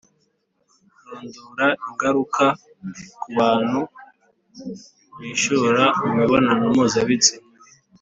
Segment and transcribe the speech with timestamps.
[1.07, 2.45] Rondora ingaruka
[3.19, 3.79] ku bantu
[5.19, 7.47] bishora mu mibonano mpuzabitsina